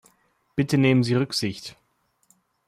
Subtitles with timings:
[0.55, 1.75] Bitte nehmen Sie Rücksicht!